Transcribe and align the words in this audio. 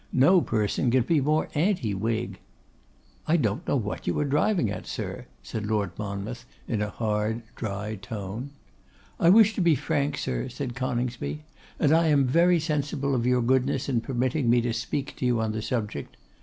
No 0.13 0.41
person 0.41 0.89
can 0.89 1.03
be 1.03 1.21
more 1.21 1.47
anti 1.53 1.93
Whig.' 1.93 2.39
'I 3.27 3.37
don't 3.37 3.67
know 3.67 3.75
what 3.75 4.07
you 4.07 4.17
are 4.17 4.25
driving 4.25 4.71
at, 4.71 4.87
sir,' 4.87 5.27
said 5.43 5.67
Lord 5.67 5.91
Monmouth, 5.99 6.43
in 6.67 6.81
a 6.81 6.89
hard, 6.89 7.43
dry 7.55 7.97
tone. 8.01 8.49
'I 9.19 9.29
wish 9.29 9.53
to 9.53 9.61
be 9.61 9.75
frank, 9.75 10.17
sir,' 10.17 10.49
said 10.49 10.73
Coningsby, 10.73 11.43
'and 11.79 11.91
am 11.91 12.25
very 12.25 12.59
sensible 12.59 13.13
of 13.13 13.27
your 13.27 13.43
goodness 13.43 13.87
in 13.87 14.01
permitting 14.01 14.49
me 14.49 14.59
to 14.61 14.73
speak 14.73 15.15
to 15.17 15.25
you 15.27 15.39
on 15.39 15.51
the 15.51 15.61
subject. 15.61 16.17